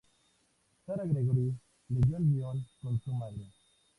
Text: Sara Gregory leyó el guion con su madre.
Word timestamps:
Sara 0.83 1.05
Gregory 1.05 1.53
leyó 1.89 2.17
el 2.17 2.23
guion 2.23 2.65
con 2.81 2.99
su 3.03 3.13
madre. 3.13 3.45